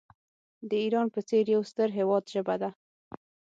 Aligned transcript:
د 0.69 0.71
ایران 0.83 1.07
په 1.15 1.19
څېر 1.27 1.45
یو 1.55 1.61
ستر 1.71 1.89
هیواد 1.97 2.23
ژبه 2.33 2.55
ده. 2.61 2.69